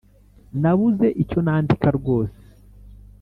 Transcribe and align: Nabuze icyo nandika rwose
Nabuze 0.61 1.07
icyo 1.23 1.39
nandika 1.45 1.87
rwose 1.97 2.39